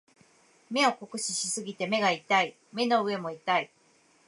[0.71, 2.55] 目を酷使しすぎて目が痛い。
[2.73, 3.69] 目の上も痛い。